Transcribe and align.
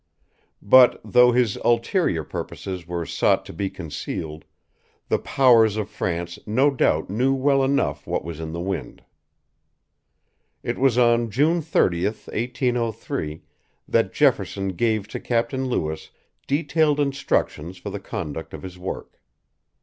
But, 0.63 0.99
though 1.05 1.31
his 1.31 1.57
ulterior 1.57 2.23
purposes 2.23 2.87
were 2.87 3.05
sought 3.05 3.45
to 3.45 3.53
be 3.53 3.69
concealed, 3.69 4.45
the 5.09 5.19
powers 5.19 5.77
of 5.77 5.91
France 5.91 6.39
no 6.47 6.71
doubt 6.71 7.11
knew 7.11 7.35
well 7.35 7.63
enough 7.63 8.07
what 8.07 8.23
was 8.25 8.39
in 8.39 8.51
the 8.51 8.59
wind. 8.59 9.03
It 10.63 10.79
was 10.79 10.97
on 10.97 11.29
June 11.29 11.61
30, 11.61 12.05
1803, 12.05 13.43
that 13.87 14.11
Jefferson 14.11 14.69
gave 14.69 15.07
to 15.07 15.19
Captain 15.19 15.65
Lewis 15.67 16.09
detailed 16.47 16.99
instructions 16.99 17.77
for 17.77 17.91
the 17.91 17.99
conduct 17.99 18.55
of 18.55 18.63
his 18.63 18.79
work. 18.79 19.21